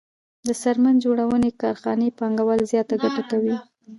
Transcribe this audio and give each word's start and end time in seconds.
د 0.47 0.49
څرمن 0.61 0.95
جوړونې 1.05 1.51
کارخانې 1.61 2.15
پانګوال 2.19 2.59
زیاته 2.71 2.95
ګټه 3.03 3.23
کوي 3.31 3.55